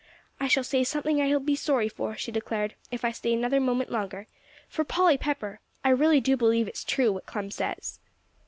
[0.39, 3.59] "I shall say something that I'll be sorry for," she declared, "if I stay another
[3.59, 4.25] moment longer.
[4.67, 7.99] For, Polly Pepper, I do really believe that it's true, what Clem says."